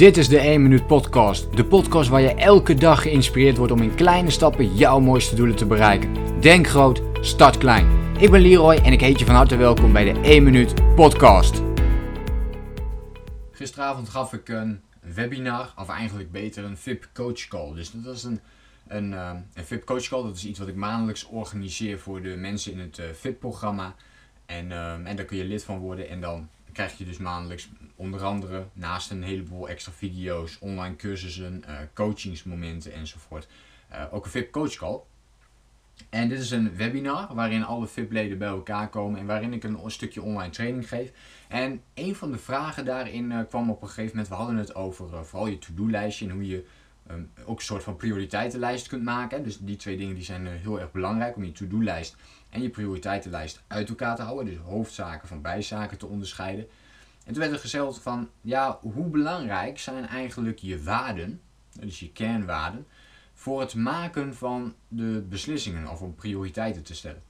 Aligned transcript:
Dit 0.00 0.16
is 0.16 0.28
de 0.28 0.38
1 0.38 0.62
Minuut 0.62 0.86
Podcast. 0.86 1.56
De 1.56 1.64
podcast 1.64 2.08
waar 2.08 2.20
je 2.20 2.34
elke 2.34 2.74
dag 2.74 3.02
geïnspireerd 3.02 3.56
wordt 3.56 3.72
om 3.72 3.82
in 3.82 3.94
kleine 3.94 4.30
stappen 4.30 4.76
jouw 4.76 5.00
mooiste 5.00 5.34
doelen 5.34 5.56
te 5.56 5.66
bereiken. 5.66 6.40
Denk 6.40 6.66
groot, 6.66 7.02
start 7.20 7.58
klein. 7.58 8.16
Ik 8.18 8.30
ben 8.30 8.40
Leroy 8.40 8.74
en 8.74 8.92
ik 8.92 9.00
heet 9.00 9.18
je 9.18 9.24
van 9.24 9.34
harte 9.34 9.56
welkom 9.56 9.92
bij 9.92 10.12
de 10.12 10.20
1 10.20 10.42
Minuut 10.42 10.94
Podcast. 10.94 11.62
Gisteravond 13.52 14.08
gaf 14.08 14.32
ik 14.32 14.48
een 14.48 14.80
webinar, 15.00 15.72
of 15.76 15.88
eigenlijk 15.88 16.32
beter 16.32 16.64
een 16.64 16.76
VIP 16.76 17.08
Coach 17.12 17.48
Call. 17.48 17.74
Dus 17.74 17.90
dat 17.90 18.16
is 18.16 18.24
een, 18.24 18.40
een, 18.88 19.12
uh, 19.12 19.30
een 19.54 19.64
VIP 19.64 19.84
Coach 19.84 20.08
Call. 20.08 20.22
Dat 20.22 20.36
is 20.36 20.44
iets 20.44 20.58
wat 20.58 20.68
ik 20.68 20.76
maandelijks 20.76 21.26
organiseer 21.26 21.98
voor 21.98 22.22
de 22.22 22.36
mensen 22.36 22.72
in 22.72 22.78
het 22.78 22.98
uh, 22.98 23.06
VIP-programma. 23.12 23.94
En, 24.46 24.70
uh, 24.70 24.92
en 24.92 25.16
daar 25.16 25.24
kun 25.24 25.36
je 25.36 25.44
lid 25.44 25.64
van 25.64 25.78
worden 25.78 26.08
en 26.08 26.20
dan 26.20 26.48
krijg 26.72 26.98
je 26.98 27.04
dus 27.04 27.18
maandelijks 27.18 27.68
onder 27.96 28.22
andere 28.22 28.66
naast 28.72 29.10
een 29.10 29.22
heleboel 29.22 29.68
extra 29.68 29.92
video's, 29.92 30.56
online 30.60 30.96
cursussen, 30.96 31.64
uh, 31.68 31.78
coachingsmomenten 31.94 32.92
enzovoort, 32.92 33.48
uh, 33.92 34.04
ook 34.10 34.24
een 34.24 34.30
VIP 34.30 34.52
coach 34.52 34.74
call. 34.74 35.00
En 36.08 36.28
dit 36.28 36.40
is 36.40 36.50
een 36.50 36.76
webinar 36.76 37.34
waarin 37.34 37.64
alle 37.64 37.86
VIP-leden 37.86 38.38
bij 38.38 38.48
elkaar 38.48 38.88
komen 38.88 39.20
en 39.20 39.26
waarin 39.26 39.52
ik 39.52 39.64
een, 39.64 39.78
stukje 39.86 40.22
online 40.22 40.52
training 40.52 40.88
geef. 40.88 41.12
En 41.48 41.82
een 41.94 42.14
van 42.14 42.32
de 42.32 42.38
vragen 42.38 42.84
daarin 42.84 43.30
uh, 43.30 43.40
kwam 43.48 43.70
op 43.70 43.82
een 43.82 43.88
gegeven 43.88 44.10
moment, 44.10 44.28
we 44.28 44.34
hadden 44.34 44.56
het 44.56 44.74
over 44.74 45.24
vooral 45.24 45.46
je 45.46 45.58
to-do-lijstje 45.58 46.26
en 46.26 46.32
hoe 46.32 46.46
je 46.46 46.66
um, 47.12 47.30
ook 47.44 47.58
een 47.58 47.64
soort 47.64 47.82
van 47.82 47.96
prioriteitenlijst 47.96 48.88
kunt 48.88 49.02
maken. 49.02 49.42
Dus 49.42 49.58
die 49.58 49.76
twee 49.76 49.96
dingen 49.96 50.14
die 50.14 50.24
zijn 50.24 50.46
heel 50.46 50.80
erg 50.80 50.92
belangrijk 50.92 51.36
om 51.36 51.44
je 51.44 51.52
to-do-lijst 51.52 52.16
en 52.50 52.62
je 52.62 52.70
prioriteitenlijst 52.70 53.62
uit 53.66 53.88
elkaar 53.88 54.16
te 54.16 54.22
houden. 54.22 54.44
Dus 54.44 54.62
hoofdzaken 54.64 55.28
van 55.28 55.42
bijzaken 55.42 55.98
te 55.98 56.06
onderscheiden. 56.06 56.68
En 57.24 57.32
toen 57.32 57.42
werd 57.42 57.52
er 57.52 57.58
gezegd 57.58 57.98
van, 57.98 58.28
ja, 58.40 58.78
hoe 58.80 59.06
belangrijk 59.06 59.78
zijn 59.78 60.06
eigenlijk 60.06 60.58
je 60.58 60.82
waarden, 60.82 61.40
dus 61.80 62.00
je 62.00 62.12
kernwaarden, 62.12 62.86
voor 63.34 63.60
het 63.60 63.74
maken 63.74 64.34
van 64.34 64.74
de 64.88 65.24
beslissingen 65.28 65.88
of 65.90 66.00
om 66.00 66.14
prioriteiten 66.14 66.82
te 66.82 66.94
stellen. 66.94 67.22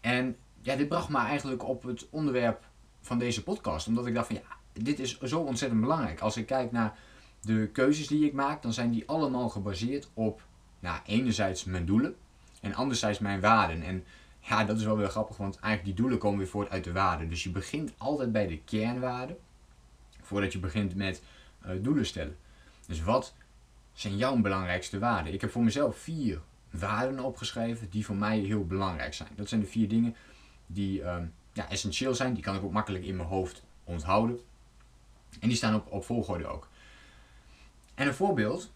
En 0.00 0.36
ja, 0.60 0.76
dit 0.76 0.88
bracht 0.88 1.08
me 1.08 1.18
eigenlijk 1.18 1.68
op 1.68 1.82
het 1.82 2.06
onderwerp 2.10 2.64
van 3.00 3.18
deze 3.18 3.42
podcast, 3.42 3.86
omdat 3.86 4.06
ik 4.06 4.14
dacht 4.14 4.26
van, 4.26 4.36
ja, 4.36 4.82
dit 4.82 4.98
is 4.98 5.20
zo 5.20 5.40
ontzettend 5.40 5.80
belangrijk. 5.80 6.20
Als 6.20 6.36
ik 6.36 6.46
kijk 6.46 6.72
naar 6.72 6.98
de 7.40 7.68
keuzes 7.72 8.06
die 8.06 8.26
ik 8.26 8.32
maak, 8.32 8.62
dan 8.62 8.72
zijn 8.72 8.90
die 8.90 9.08
allemaal 9.08 9.48
gebaseerd 9.48 10.08
op, 10.14 10.42
nou, 10.80 11.00
enerzijds 11.06 11.64
mijn 11.64 11.86
doelen 11.86 12.16
en 12.60 12.74
anderzijds 12.74 13.18
mijn 13.18 13.40
waarden. 13.40 13.82
En 13.82 14.04
ja, 14.40 14.64
dat 14.64 14.76
is 14.76 14.84
wel 14.84 14.96
weer 14.96 15.08
grappig, 15.08 15.36
want 15.36 15.58
eigenlijk 15.58 15.84
die 15.84 16.02
doelen 16.02 16.18
komen 16.18 16.38
weer 16.38 16.48
voort 16.48 16.70
uit 16.70 16.84
de 16.84 16.92
waarden. 16.92 17.28
Dus 17.28 17.42
je 17.42 17.50
begint 17.50 17.92
altijd 17.96 18.32
bij 18.32 18.46
de 18.46 18.58
kernwaarden, 18.58 19.36
voordat 20.22 20.52
je 20.52 20.58
begint 20.58 20.94
met 20.94 21.22
uh, 21.66 21.70
doelen 21.82 22.06
stellen. 22.06 22.36
Dus 22.86 23.02
wat 23.02 23.34
zijn 23.92 24.16
jouw 24.16 24.36
belangrijkste 24.36 24.98
waarden? 24.98 25.32
Ik 25.32 25.40
heb 25.40 25.50
voor 25.50 25.62
mezelf 25.62 25.96
vier 25.96 26.40
waarden 26.70 27.20
opgeschreven 27.20 27.90
die 27.90 28.04
voor 28.04 28.16
mij 28.16 28.38
heel 28.38 28.66
belangrijk 28.66 29.14
zijn. 29.14 29.28
Dat 29.36 29.48
zijn 29.48 29.60
de 29.60 29.66
vier 29.66 29.88
dingen 29.88 30.14
die 30.66 31.00
uh, 31.00 31.16
ja, 31.52 31.68
essentieel 31.68 32.14
zijn. 32.14 32.34
Die 32.34 32.42
kan 32.42 32.56
ik 32.56 32.62
ook 32.62 32.72
makkelijk 32.72 33.04
in 33.04 33.16
mijn 33.16 33.28
hoofd 33.28 33.62
onthouden. 33.84 34.38
En 35.40 35.48
die 35.48 35.56
staan 35.56 35.74
op, 35.74 35.92
op 35.92 36.04
volgorde 36.04 36.46
ook. 36.46 36.68
En 37.98 38.06
een 38.06 38.14
voorbeeld 38.14 38.72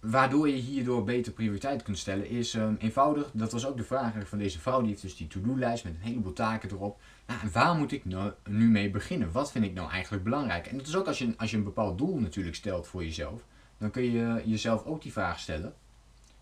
waardoor 0.00 0.48
je 0.48 0.56
hierdoor 0.56 1.04
beter 1.04 1.32
prioriteit 1.32 1.82
kunt 1.82 1.98
stellen 1.98 2.28
is 2.28 2.54
um, 2.54 2.76
eenvoudig. 2.80 3.30
Dat 3.32 3.52
was 3.52 3.66
ook 3.66 3.76
de 3.76 3.84
vraag 3.84 4.12
van 4.24 4.38
deze 4.38 4.58
vrouw. 4.58 4.80
Die 4.80 4.88
heeft 4.88 5.02
dus 5.02 5.16
die 5.16 5.26
to-do-lijst 5.26 5.84
met 5.84 5.94
een 5.94 6.00
heleboel 6.00 6.32
taken 6.32 6.70
erop. 6.70 7.00
Nou, 7.26 7.40
waar 7.52 7.74
moet 7.74 7.92
ik 7.92 8.04
nou, 8.04 8.32
nu 8.44 8.68
mee 8.68 8.90
beginnen? 8.90 9.32
Wat 9.32 9.52
vind 9.52 9.64
ik 9.64 9.74
nou 9.74 9.90
eigenlijk 9.90 10.24
belangrijk? 10.24 10.66
En 10.66 10.76
dat 10.76 10.86
is 10.86 10.96
ook 10.96 11.06
als 11.06 11.18
je, 11.18 11.34
als 11.36 11.50
je 11.50 11.56
een 11.56 11.64
bepaald 11.64 11.98
doel 11.98 12.18
natuurlijk 12.18 12.56
stelt 12.56 12.86
voor 12.86 13.04
jezelf. 13.04 13.42
Dan 13.78 13.90
kun 13.90 14.02
je 14.02 14.42
jezelf 14.44 14.84
ook 14.84 15.02
die 15.02 15.12
vraag 15.12 15.38
stellen. 15.38 15.74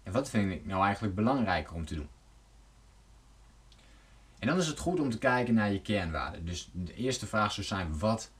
En 0.03 0.13
wat 0.13 0.31
vind 0.31 0.53
ik 0.53 0.67
nou 0.67 0.85
eigenlijk 0.85 1.15
belangrijker 1.15 1.75
om 1.75 1.85
te 1.85 1.95
doen? 1.95 2.09
En 4.39 4.49
dan 4.49 4.59
is 4.59 4.67
het 4.67 4.79
goed 4.79 5.01
om 5.01 5.11
te 5.11 5.19
kijken 5.19 5.55
naar 5.55 5.73
je 5.73 5.81
kernwaarden. 5.81 6.45
Dus 6.45 6.71
de 6.73 6.95
eerste 6.95 7.27
vraag 7.27 7.53
zou 7.53 7.67
zijn: 7.67 7.99
wat 7.99 8.31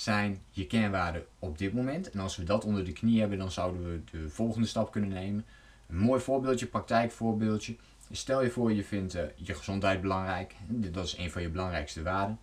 zijn 0.00 0.42
je 0.50 0.66
kernwaarden 0.66 1.26
op 1.38 1.58
dit 1.58 1.72
moment. 1.72 2.10
En 2.10 2.20
als 2.20 2.36
we 2.36 2.44
dat 2.44 2.64
onder 2.64 2.84
de 2.84 2.92
knie 2.92 3.20
hebben, 3.20 3.38
dan 3.38 3.50
zouden 3.50 3.92
we 3.92 4.00
de 4.10 4.28
volgende 4.28 4.66
stap 4.66 4.92
kunnen 4.92 5.10
nemen. 5.10 5.44
Een 5.88 5.98
mooi 5.98 6.20
voorbeeldje, 6.20 6.66
praktijkvoorbeeldje. 6.66 7.76
Stel 8.10 8.42
je 8.42 8.50
voor, 8.50 8.72
je 8.72 8.84
vindt 8.84 9.14
uh, 9.14 9.22
je 9.34 9.54
gezondheid 9.54 10.00
belangrijk. 10.00 10.54
Dat 10.68 11.04
is 11.04 11.16
een 11.16 11.30
van 11.30 11.42
je 11.42 11.48
belangrijkste 11.48 12.02
waarden. 12.02 12.38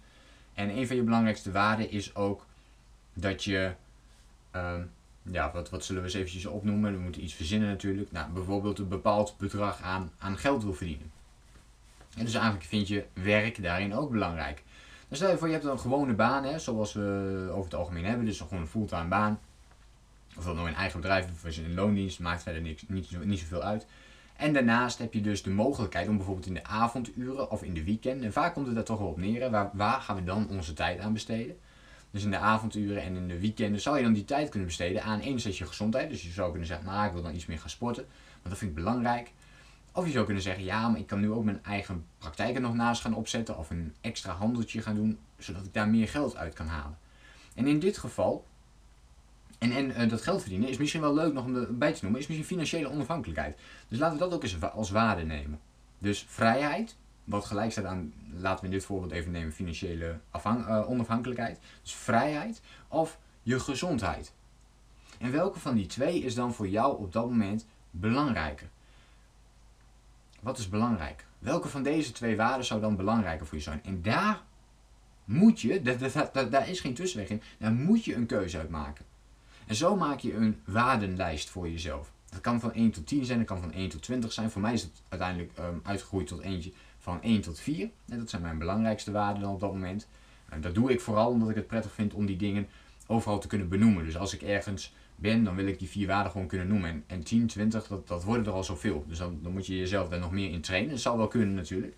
En 0.53 0.69
een 0.69 0.87
van 0.87 0.95
je 0.95 1.01
belangrijkste 1.01 1.51
waarden 1.51 1.91
is 1.91 2.15
ook 2.15 2.45
dat 3.13 3.43
je, 3.43 3.73
uh, 4.55 4.73
ja, 5.21 5.51
wat, 5.51 5.69
wat 5.69 5.85
zullen 5.85 6.01
we 6.01 6.07
eens 6.07 6.17
eventjes 6.17 6.45
opnoemen? 6.45 6.93
We 6.93 6.99
moeten 6.99 7.23
iets 7.23 7.33
verzinnen 7.33 7.69
natuurlijk. 7.69 8.11
Nou, 8.11 8.31
bijvoorbeeld 8.31 8.79
een 8.79 8.87
bepaald 8.87 9.35
bedrag 9.37 9.81
aan, 9.81 10.11
aan 10.17 10.37
geld 10.37 10.63
wil 10.63 10.73
verdienen. 10.73 11.11
En 12.17 12.25
dus 12.25 12.33
eigenlijk 12.33 12.65
vind 12.65 12.87
je 12.87 13.05
werk 13.13 13.63
daarin 13.63 13.95
ook 13.95 14.11
belangrijk. 14.11 14.63
Dus 15.07 15.17
stel 15.17 15.29
je 15.29 15.37
voor, 15.37 15.47
je 15.47 15.53
hebt 15.53 15.65
een 15.65 15.79
gewone 15.79 16.13
baan, 16.13 16.43
hè, 16.43 16.59
zoals 16.59 16.93
we 16.93 17.47
over 17.51 17.63
het 17.63 17.75
algemeen 17.75 18.05
hebben, 18.05 18.25
dus 18.25 18.39
gewoon 18.39 18.59
een 18.59 18.67
fulltime 18.67 19.07
baan. 19.07 19.39
Of 20.37 20.43
dat 20.43 20.55
nou 20.55 20.67
een 20.67 20.75
eigen 20.75 21.01
bedrijf 21.01 21.31
of 21.31 21.45
is 21.45 21.57
in 21.57 21.73
loondienst, 21.73 22.19
maakt 22.19 22.43
verder 22.43 22.61
niks, 22.61 22.83
niet, 22.87 23.25
niet 23.25 23.39
zoveel 23.39 23.63
uit. 23.63 23.85
En 24.35 24.53
daarnaast 24.53 24.97
heb 24.97 25.13
je 25.13 25.21
dus 25.21 25.43
de 25.43 25.49
mogelijkheid 25.49 26.07
om 26.07 26.15
bijvoorbeeld 26.17 26.45
in 26.45 26.53
de 26.53 26.63
avonduren 26.63 27.51
of 27.51 27.63
in 27.63 27.73
de 27.73 27.83
weekend, 27.83 28.23
en 28.23 28.33
vaak 28.33 28.53
komt 28.53 28.65
het 28.65 28.75
daar 28.75 28.83
toch 28.83 28.99
wel 28.99 29.07
op 29.07 29.17
neer, 29.17 29.51
waar, 29.51 29.69
waar 29.73 30.01
gaan 30.01 30.15
we 30.15 30.23
dan 30.23 30.49
onze 30.49 30.73
tijd 30.73 30.99
aan 30.99 31.13
besteden? 31.13 31.57
Dus 32.11 32.23
in 32.23 32.31
de 32.31 32.37
avonduren 32.37 33.01
en 33.01 33.15
in 33.15 33.27
de 33.27 33.39
weekenden 33.39 33.81
zou 33.81 33.97
je 33.97 34.03
dan 34.03 34.13
die 34.13 34.25
tijd 34.25 34.49
kunnen 34.49 34.67
besteden 34.67 35.03
aan 35.03 35.19
enerzijds 35.19 35.57
je 35.57 35.65
gezondheid. 35.65 36.09
Dus 36.09 36.21
je 36.21 36.31
zou 36.31 36.49
kunnen 36.49 36.67
zeggen, 36.67 36.85
nou 36.85 37.07
ik 37.07 37.13
wil 37.13 37.21
dan 37.21 37.35
iets 37.35 37.45
meer 37.45 37.59
gaan 37.59 37.69
sporten, 37.69 38.05
want 38.31 38.49
dat 38.49 38.57
vind 38.57 38.69
ik 38.69 38.75
belangrijk. 38.75 39.31
Of 39.95 40.05
je 40.05 40.11
zou 40.11 40.25
kunnen 40.25 40.43
zeggen, 40.43 40.63
ja, 40.63 40.89
maar 40.89 40.99
ik 40.99 41.07
kan 41.07 41.19
nu 41.19 41.31
ook 41.31 41.43
mijn 41.43 41.63
eigen 41.63 42.05
praktijk 42.17 42.55
er 42.55 42.61
nog 42.61 42.73
naast 42.73 43.01
gaan 43.01 43.15
opzetten 43.15 43.57
of 43.57 43.69
een 43.69 43.93
extra 44.01 44.33
handeltje 44.33 44.81
gaan 44.81 44.95
doen, 44.95 45.19
zodat 45.37 45.65
ik 45.65 45.73
daar 45.73 45.87
meer 45.87 46.07
geld 46.07 46.35
uit 46.35 46.53
kan 46.53 46.67
halen. 46.67 46.97
En 47.53 47.67
in 47.67 47.79
dit 47.79 47.97
geval, 47.97 48.45
en, 49.57 49.71
en 49.71 50.01
uh, 50.01 50.09
dat 50.09 50.21
geld 50.21 50.41
verdienen 50.41 50.69
is 50.69 50.77
misschien 50.77 51.01
wel 51.01 51.13
leuk 51.13 51.33
nog 51.33 51.45
om 51.45 51.55
erbij 51.55 51.93
te 51.93 51.99
noemen, 52.01 52.21
is 52.21 52.27
misschien 52.27 52.47
financiële 52.47 52.89
onafhankelijkheid. 52.89 53.59
Dus 53.87 53.99
laten 53.99 54.17
we 54.17 54.23
dat 54.23 54.33
ook 54.33 54.43
eens 54.43 54.61
als 54.61 54.89
waarde 54.89 55.23
nemen. 55.23 55.59
Dus 55.97 56.25
vrijheid, 56.27 56.97
wat 57.23 57.45
gelijk 57.45 57.71
staat 57.71 57.85
aan, 57.85 58.13
laten 58.33 58.59
we 58.59 58.65
in 58.65 58.73
dit 58.73 58.85
voorbeeld 58.85 59.11
even 59.11 59.31
nemen, 59.31 59.53
financiële 59.53 60.19
uh, 60.45 60.89
onafhankelijkheid. 60.89 61.59
Dus 61.81 61.95
vrijheid 61.95 62.61
of 62.87 63.19
je 63.43 63.59
gezondheid. 63.59 64.33
En 65.19 65.31
welke 65.31 65.59
van 65.59 65.75
die 65.75 65.85
twee 65.85 66.19
is 66.19 66.35
dan 66.35 66.53
voor 66.53 66.67
jou 66.67 66.99
op 66.99 67.13
dat 67.13 67.29
moment 67.29 67.65
belangrijker? 67.91 68.69
Wat 70.45 70.57
is 70.57 70.69
belangrijk? 70.69 71.25
Welke 71.39 71.67
van 71.67 71.83
deze 71.83 72.11
twee 72.11 72.35
waarden 72.35 72.65
zou 72.65 72.81
dan 72.81 72.95
belangrijker 72.95 73.45
voor 73.45 73.57
je 73.57 73.63
zijn? 73.63 73.81
En 73.83 74.01
daar 74.01 74.41
moet 75.23 75.61
je, 75.61 75.81
daar, 76.49 76.69
is 76.69 76.79
geen 76.79 76.93
tussenweg 76.93 77.29
in, 77.29 77.41
daar 77.57 77.71
moet 77.71 78.05
je 78.05 78.15
een 78.15 78.25
keuze 78.25 78.57
uit 78.57 78.69
maken. 78.69 79.05
En 79.67 79.75
zo 79.75 79.95
maak 79.95 80.19
je 80.19 80.33
een 80.33 80.61
waardenlijst 80.65 81.49
voor 81.49 81.69
jezelf. 81.69 82.11
Dat 82.29 82.41
kan 82.41 82.59
van 82.59 82.73
1 82.73 82.91
tot 82.91 83.07
10 83.07 83.25
zijn, 83.25 83.37
dat 83.37 83.47
kan 83.47 83.61
van 83.61 83.71
1 83.71 83.89
tot 83.89 84.01
20 84.01 84.33
zijn. 84.33 84.51
Voor 84.51 84.61
mij 84.61 84.73
is 84.73 84.81
het 84.81 85.01
uiteindelijk 85.09 85.51
um, 85.59 85.81
uitgegroeid 85.83 86.27
tot 86.27 86.41
eentje 86.41 86.71
van 86.99 87.21
1 87.21 87.41
tot 87.41 87.59
4. 87.59 87.89
En 88.09 88.17
dat 88.19 88.29
zijn 88.29 88.41
mijn 88.41 88.57
belangrijkste 88.57 89.11
waarden 89.11 89.41
dan 89.41 89.53
op 89.53 89.59
dat 89.59 89.71
moment. 89.71 90.07
En 90.49 90.61
dat 90.61 90.75
doe 90.75 90.91
ik 90.91 91.01
vooral 91.01 91.29
omdat 91.29 91.49
ik 91.49 91.55
het 91.55 91.67
prettig 91.67 91.91
vind 91.91 92.13
om 92.13 92.25
die 92.25 92.37
dingen 92.37 92.67
overal 93.07 93.39
te 93.39 93.47
kunnen 93.47 93.69
benoemen. 93.69 94.05
Dus 94.05 94.17
als 94.17 94.33
ik 94.33 94.41
ergens 94.41 94.93
ben, 95.15 95.43
dan 95.43 95.55
wil 95.55 95.67
ik 95.67 95.79
die 95.79 95.89
vier 95.89 96.07
waarden 96.07 96.31
gewoon 96.31 96.47
kunnen 96.47 96.67
noemen. 96.67 96.89
En, 96.89 97.03
en 97.07 97.23
10, 97.23 97.47
20, 97.47 97.87
dat, 97.87 98.07
dat 98.07 98.23
worden 98.23 98.45
er 98.45 98.51
al 98.51 98.63
zoveel. 98.63 99.05
Dus 99.07 99.17
dan, 99.17 99.39
dan 99.41 99.51
moet 99.51 99.65
je 99.65 99.77
jezelf 99.77 100.09
daar 100.09 100.19
nog 100.19 100.31
meer 100.31 100.51
in 100.51 100.61
trainen. 100.61 100.89
Dat 100.89 100.99
zal 100.99 101.17
wel 101.17 101.27
kunnen 101.27 101.53
natuurlijk. 101.53 101.95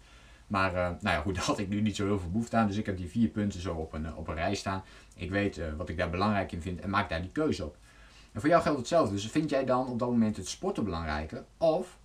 Maar 0.48 0.74
uh, 0.74 0.80
nou 0.80 0.98
ja, 1.02 1.22
goed, 1.22 1.36
daar 1.36 1.44
had 1.44 1.60
ik 1.60 1.70
nu 1.70 1.82
niet 1.82 1.96
zo 1.96 2.06
heel 2.06 2.20
veel 2.20 2.32
behoefte 2.32 2.58
aan. 2.58 2.68
Dus 2.68 2.78
ik 2.78 2.86
heb 2.86 2.98
die 2.98 3.10
vier 3.10 3.28
punten 3.28 3.62
zo 3.62 3.74
op 3.74 3.94
een, 3.94 4.06
eh, 4.06 4.18
op 4.18 4.28
een 4.28 4.36
rij 4.36 4.56
staan. 4.56 4.84
Ik 5.16 5.30
weet 5.30 5.58
uh, 5.58 5.66
wat 5.78 5.90
ik 5.90 5.98
daar 5.98 6.10
belangrijk 6.10 6.52
in 6.52 6.62
vind 6.62 6.80
en 6.80 6.90
maak 6.90 7.10
daar 7.10 7.22
die 7.22 7.32
keuze 7.32 7.66
op. 7.66 7.78
En 8.32 8.40
voor 8.40 8.50
jou 8.50 8.62
geldt 8.62 8.80
hetzelfde. 8.80 9.14
Dus 9.14 9.28
vind 9.28 9.50
jij 9.50 9.66
dan 9.66 9.88
op 9.88 10.00
dat 10.00 10.10
moment 10.10 10.38
het 10.38 10.48
sporten 10.48 10.84
belangrijker? 10.84 11.44
Of 11.58 11.98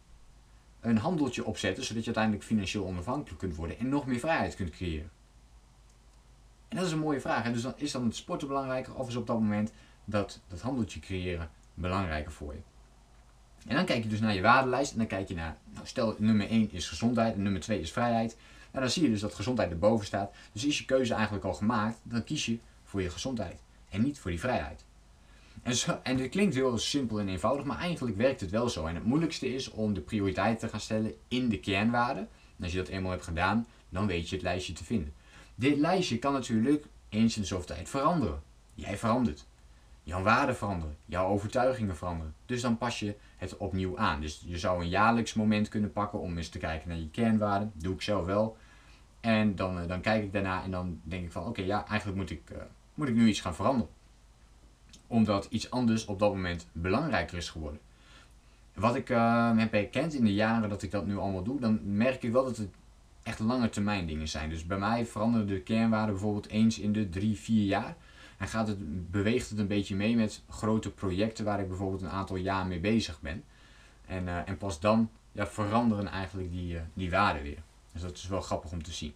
een 0.81 0.99
handeltje 0.99 1.45
opzetten, 1.45 1.85
zodat 1.85 2.01
je 2.01 2.07
uiteindelijk 2.07 2.45
financieel 2.45 2.87
onafhankelijk 2.87 3.39
kunt 3.39 3.57
worden 3.57 3.79
en 3.79 3.89
nog 3.89 4.07
meer 4.07 4.19
vrijheid 4.19 4.55
kunt 4.55 4.71
creëren? 4.71 5.11
En 6.73 6.79
dat 6.79 6.87
is 6.87 6.93
een 6.93 6.99
mooie 6.99 7.21
vraag. 7.21 7.45
En 7.45 7.53
dus 7.53 7.63
dan, 7.63 7.73
is 7.77 7.93
dan 7.93 8.05
het 8.05 8.17
sporten 8.17 8.49
belangrijker 8.49 8.95
of 8.95 9.09
is 9.09 9.17
op 9.17 9.27
dat 9.27 9.39
moment 9.39 9.73
dat, 10.05 10.41
dat 10.49 10.61
handeltje 10.61 11.01
creëren 11.01 11.51
belangrijker 11.75 12.33
voor 12.33 12.53
je. 12.53 12.61
En 13.67 13.77
dan 13.77 13.85
kijk 13.85 14.03
je 14.03 14.09
dus 14.09 14.21
naar 14.21 14.35
je 14.35 14.41
waardelijst 14.41 14.93
en 14.93 14.99
dan 14.99 15.07
kijk 15.07 15.29
je 15.29 15.35
naar, 15.35 15.57
nou 15.73 15.87
stel 15.87 16.15
nummer 16.19 16.49
1 16.49 16.73
is 16.73 16.89
gezondheid 16.89 17.35
en 17.35 17.43
nummer 17.43 17.61
2 17.61 17.81
is 17.81 17.93
vrijheid. 17.93 18.37
En 18.71 18.81
dan 18.81 18.91
zie 18.91 19.03
je 19.03 19.09
dus 19.09 19.21
dat 19.21 19.35
gezondheid 19.35 19.71
erboven 19.71 20.07
staat. 20.07 20.33
Dus 20.53 20.65
is 20.65 20.79
je 20.79 20.85
keuze 20.85 21.15
eigenlijk 21.15 21.45
al 21.45 21.55
gemaakt, 21.55 21.99
dan 22.03 22.25
kies 22.25 22.47
je 22.47 22.59
voor 22.85 23.03
je 23.03 23.11
gezondheid 23.11 23.61
en 23.89 24.03
niet 24.03 24.19
voor 24.19 24.31
die 24.31 24.41
vrijheid. 24.41 24.85
En, 25.63 25.75
en 26.03 26.17
dit 26.17 26.31
klinkt 26.31 26.55
heel 26.55 26.79
simpel 26.79 27.21
en 27.21 27.29
eenvoudig, 27.29 27.65
maar 27.65 27.79
eigenlijk 27.79 28.17
werkt 28.17 28.41
het 28.41 28.51
wel 28.51 28.69
zo. 28.69 28.87
En 28.87 28.95
het 28.95 29.05
moeilijkste 29.05 29.55
is 29.55 29.71
om 29.71 29.95
de 29.95 30.01
prioriteit 30.01 30.59
te 30.59 30.69
gaan 30.69 30.81
stellen 30.81 31.15
in 31.29 31.49
de 31.49 31.59
kernwaarden. 31.59 32.29
En 32.57 32.65
als 32.65 32.73
je 32.73 32.79
dat 32.79 32.89
eenmaal 32.89 33.11
hebt 33.11 33.25
gedaan, 33.25 33.67
dan 33.89 34.07
weet 34.07 34.29
je 34.29 34.35
het 34.35 34.45
lijstje 34.45 34.73
te 34.73 34.85
vinden. 34.85 35.13
Dit 35.55 35.79
lijstje 35.79 36.19
kan 36.19 36.33
natuurlijk 36.33 36.85
eens 37.09 37.37
in 37.37 37.43
de 37.43 37.49
zoveel 37.49 37.67
tijd 37.67 37.89
veranderen. 37.89 38.43
Jij 38.75 38.97
verandert. 38.97 39.47
jouw 40.05 40.23
waarden 40.23 40.57
veranderen, 40.57 40.97
jouw 41.07 41.27
overtuigingen 41.27 41.97
veranderen. 41.97 42.35
Dus 42.47 42.61
dan 42.61 42.79
pas 42.79 42.99
je 42.99 43.15
het 43.37 43.57
opnieuw 43.57 43.99
aan. 43.99 44.21
Dus 44.21 44.43
je 44.47 44.59
zou 44.59 44.83
een 44.83 44.89
jaarlijks 44.89 45.35
moment 45.35 45.69
kunnen 45.69 45.93
pakken 45.93 46.21
om 46.21 46.37
eens 46.37 46.49
te 46.49 46.59
kijken 46.59 46.89
naar 46.89 46.99
je 46.99 47.11
kernwaarden. 47.11 47.73
doe 47.75 47.95
ik 47.95 48.03
zelf 48.03 48.27
wel. 48.27 48.57
En 49.21 49.55
dan, 49.57 49.79
eh, 49.79 49.89
dan 49.89 50.01
kijk 50.01 50.23
ik 50.23 50.33
daarna 50.33 50.63
en 50.63 50.71
dan 50.71 51.01
denk 51.03 51.25
ik 51.25 51.33
van 51.33 51.47
oké, 51.47 51.63
ja, 51.63 51.87
eigenlijk 51.87 52.19
moet 52.19 52.31
ik, 52.31 52.51
uh, 52.53 52.59
moet 52.95 53.09
ik 53.09 53.15
nu 53.15 53.29
iets 53.29 53.41
gaan 53.41 53.55
veranderen. 53.55 53.93
Omdat 55.07 55.47
iets 55.51 55.71
anders 55.71 56.05
op 56.05 56.19
dat 56.19 56.35
moment 56.35 56.67
belangrijker 56.73 57.37
is 57.37 57.51
geworden. 57.51 57.81
Wat 58.75 58.95
ik 58.95 59.11
uh, 59.11 59.59
heb 59.59 59.73
herkend 59.73 60.15
in 60.15 60.25
de 60.25 60.35
jaren 60.35 60.69
dat 60.69 60.83
ik 60.83 60.91
dat 60.91 61.07
nu 61.07 61.17
allemaal 61.17 61.43
doe, 61.43 61.61
dan 61.61 61.97
merk 61.97 62.23
ik 62.23 62.33
wel 62.33 62.45
dat 62.45 62.57
het 62.57 62.71
echt 63.23 63.39
lange 63.39 63.69
termijn 63.69 64.07
dingen 64.07 64.29
zijn. 64.29 64.51
Dus 64.51 64.67
bij 64.67 64.79
mij 64.79 65.07
veranderen 65.07 65.47
de 65.47 65.61
kernwaarden 65.61 66.15
bijvoorbeeld 66.15 66.49
eens 66.49 66.79
in 66.79 66.93
de 66.93 67.09
drie, 67.09 67.39
vier 67.39 67.65
jaar. 67.65 67.97
En 68.39 68.49
gaat 68.49 68.69
het, 68.69 69.11
beweegt 69.11 69.51
het 69.51 69.59
een 69.59 69.67
beetje 69.67 69.97
mee 69.97 70.17
met 70.17 70.43
grote 70.49 70.91
projecten 70.91 71.45
waar 71.45 71.61
ik 71.61 71.69
bijvoorbeeld 71.69 72.03
een 72.03 72.09
aantal 72.11 72.37
jaar 72.37 72.67
mee 72.67 72.81
bezig 72.81 73.21
ben. 73.21 73.45
En, 74.07 74.27
uh, 74.27 74.49
en 74.49 74.59
pas 74.59 74.81
dan 74.81 75.11
ja, 75.33 75.47
veranderen 75.47 76.09
eigenlijk 76.09 76.51
die, 76.51 76.75
uh, 76.75 76.81
die 76.95 77.11
waarden 77.11 77.43
weer. 77.43 77.63
Dus 77.93 78.03
dat 78.03 78.17
is 78.17 78.27
wel 78.27 78.41
grappig 78.41 78.73
om 78.73 78.83
te 78.83 78.93
zien. 78.93 79.15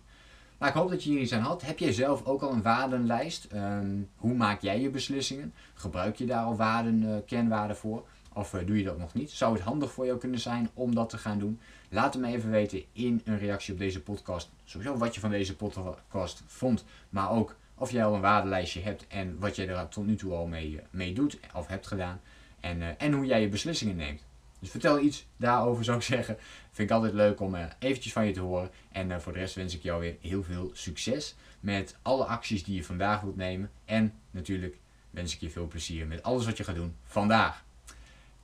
Maar 0.58 0.68
ik 0.68 0.74
hoop 0.74 0.90
dat 0.90 1.04
je 1.04 1.10
hier 1.10 1.20
iets 1.20 1.32
aan 1.32 1.42
had. 1.42 1.62
Heb 1.62 1.78
jij 1.78 1.92
zelf 1.92 2.24
ook 2.24 2.42
al 2.42 2.52
een 2.52 2.62
waardenlijst? 2.62 3.48
Um, 3.54 4.08
hoe 4.16 4.34
maak 4.34 4.60
jij 4.60 4.80
je 4.80 4.90
beslissingen? 4.90 5.54
Gebruik 5.74 6.16
je 6.16 6.26
daar 6.26 6.44
al 6.44 6.56
waarden, 6.56 7.02
uh, 7.02 7.16
kernwaarden 7.26 7.76
voor? 7.76 8.06
Of 8.36 8.50
doe 8.50 8.78
je 8.78 8.84
dat 8.84 8.98
nog 8.98 9.14
niet? 9.14 9.30
Zou 9.30 9.54
het 9.54 9.62
handig 9.62 9.92
voor 9.92 10.06
jou 10.06 10.18
kunnen 10.18 10.40
zijn 10.40 10.70
om 10.74 10.94
dat 10.94 11.08
te 11.08 11.18
gaan 11.18 11.38
doen? 11.38 11.60
Laat 11.88 12.14
het 12.14 12.22
me 12.22 12.28
even 12.28 12.50
weten 12.50 12.84
in 12.92 13.20
een 13.24 13.38
reactie 13.38 13.72
op 13.72 13.78
deze 13.78 14.02
podcast. 14.02 14.50
Sowieso 14.64 14.96
wat 14.96 15.14
je 15.14 15.20
van 15.20 15.30
deze 15.30 15.56
podcast 15.56 16.42
vond, 16.46 16.84
maar 17.08 17.30
ook 17.30 17.56
of 17.74 17.90
jij 17.90 18.04
al 18.04 18.14
een 18.14 18.20
waardelijstje 18.20 18.80
hebt 18.80 19.06
en 19.06 19.38
wat 19.38 19.56
jij 19.56 19.68
er 19.68 19.88
tot 19.88 20.06
nu 20.06 20.16
toe 20.16 20.32
al 20.32 20.46
mee, 20.46 20.80
mee 20.90 21.12
doet 21.12 21.38
of 21.54 21.66
hebt 21.66 21.86
gedaan. 21.86 22.20
En, 22.60 22.80
uh, 22.80 22.88
en 22.98 23.12
hoe 23.12 23.26
jij 23.26 23.40
je 23.40 23.48
beslissingen 23.48 23.96
neemt. 23.96 24.24
Dus 24.58 24.70
vertel 24.70 25.00
iets 25.00 25.26
daarover 25.36 25.84
zou 25.88 25.96
ik 25.96 26.04
zeggen. 26.04 26.36
Vind 26.70 26.90
ik 26.90 26.96
altijd 26.96 27.12
leuk 27.12 27.40
om 27.40 27.54
uh, 27.54 27.64
eventjes 27.78 28.12
van 28.12 28.26
je 28.26 28.32
te 28.32 28.40
horen. 28.40 28.70
En 28.92 29.20
voor 29.20 29.32
de 29.32 29.38
rest 29.38 29.54
wens 29.54 29.74
ik 29.74 29.82
jou 29.82 30.00
weer 30.00 30.16
heel 30.20 30.42
veel 30.42 30.70
succes 30.72 31.34
met 31.60 31.96
alle 32.02 32.24
acties 32.24 32.64
die 32.64 32.74
je 32.74 32.84
vandaag 32.84 33.20
wilt 33.20 33.36
nemen. 33.36 33.70
En 33.84 34.14
natuurlijk 34.30 34.78
wens 35.10 35.34
ik 35.34 35.40
je 35.40 35.50
veel 35.50 35.66
plezier 35.66 36.06
met 36.06 36.22
alles 36.22 36.44
wat 36.44 36.56
je 36.56 36.64
gaat 36.64 36.74
doen 36.74 36.96
vandaag. 37.04 37.64